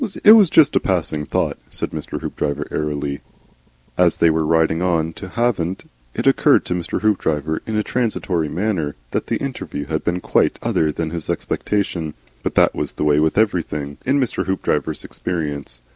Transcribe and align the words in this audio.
"It 0.23 0.31
was 0.31 0.49
jest 0.49 0.75
a 0.75 0.79
passing 0.79 1.27
thought," 1.27 1.59
said 1.69 1.91
Mr. 1.91 2.19
Hoopdriver, 2.21 2.67
airily. 2.71 3.21
"Didn't 3.21 3.21
MEAN 3.21 3.21
anything, 3.21 3.21
you 3.37 3.97
know." 3.99 4.05
As 4.05 4.17
they 4.17 4.29
were 4.31 4.45
riding 4.47 4.81
on 4.81 5.13
to 5.13 5.29
Havant 5.29 5.85
it 6.15 6.25
occurred 6.25 6.65
to 6.65 6.73
Mr. 6.73 7.01
Hoopdriver 7.03 7.61
in 7.67 7.75
a 7.77 7.83
transitory 7.83 8.49
manner 8.49 8.95
that 9.11 9.27
the 9.27 9.37
interview 9.37 9.85
had 9.85 10.03
been 10.03 10.19
quite 10.19 10.57
other 10.63 10.91
than 10.91 11.11
his 11.11 11.29
expectation. 11.29 12.15
But 12.41 12.55
that 12.55 12.73
was 12.73 12.93
the 12.93 13.03
way 13.03 13.19
with 13.19 13.37
everything 13.37 13.99
in 14.03 14.19
Mr. 14.19 14.47
Hoopdriver's 14.47 15.03
experience. 15.03 15.81